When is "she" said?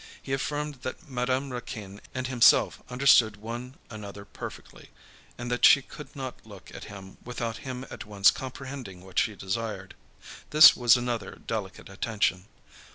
5.63-5.83, 9.19-9.35